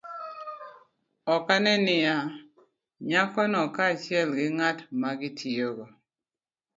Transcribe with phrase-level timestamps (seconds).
[1.33, 2.17] Ok one niya,
[3.09, 5.85] nyako no kaachiel gi ng'at ma gitiyogo